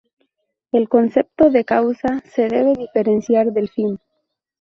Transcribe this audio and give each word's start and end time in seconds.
El 0.71 0.89
concepto 0.89 1.51
de 1.51 1.63
causa 1.63 2.23
se 2.25 2.47
debe 2.47 2.73
diferenciar 2.73 3.51
del 3.53 3.69
fin. 3.69 3.99